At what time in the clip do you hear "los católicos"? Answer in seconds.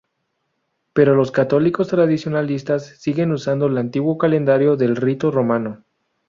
1.13-1.89